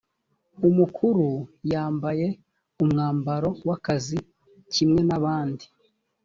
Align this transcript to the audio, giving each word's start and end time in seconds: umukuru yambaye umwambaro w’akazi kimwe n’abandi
umukuru 0.67 1.27
yambaye 1.71 2.27
umwambaro 2.83 3.49
w’akazi 3.67 4.17
kimwe 4.73 5.01
n’abandi 5.09 5.65